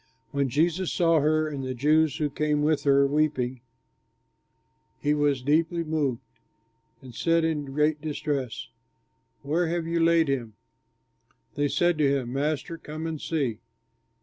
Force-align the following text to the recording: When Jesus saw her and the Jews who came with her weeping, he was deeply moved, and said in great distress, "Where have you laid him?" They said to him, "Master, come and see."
When 0.31 0.49
Jesus 0.49 0.91
saw 0.91 1.19
her 1.19 1.47
and 1.47 1.63
the 1.63 1.75
Jews 1.75 2.15
who 2.17 2.31
came 2.31 2.63
with 2.63 2.85
her 2.85 3.05
weeping, 3.05 3.61
he 4.99 5.13
was 5.13 5.43
deeply 5.43 5.83
moved, 5.83 6.21
and 7.03 7.13
said 7.13 7.43
in 7.45 7.65
great 7.65 8.01
distress, 8.01 8.69
"Where 9.43 9.67
have 9.67 9.85
you 9.85 10.03
laid 10.03 10.27
him?" 10.27 10.55
They 11.53 11.67
said 11.67 11.99
to 11.99 12.09
him, 12.17 12.33
"Master, 12.33 12.79
come 12.79 13.05
and 13.05 13.21
see." 13.21 13.59